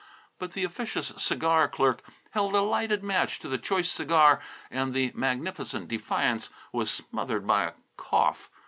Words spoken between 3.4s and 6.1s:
the choice cigar and the magnificent